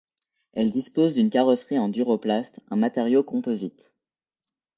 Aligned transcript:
Elles 0.53 0.71
disposent 0.71 1.13
d'une 1.13 1.29
carrosserie 1.29 1.77
en 1.77 1.87
Duroplast, 1.87 2.59
un 2.71 2.75
matériau 2.75 3.21
composite. 3.21 3.91